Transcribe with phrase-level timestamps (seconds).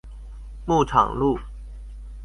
[0.65, 1.37] 牧場路